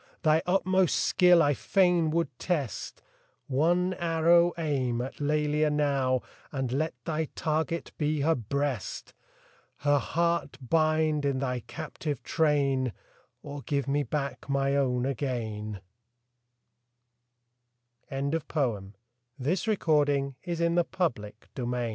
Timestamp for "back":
14.01-14.49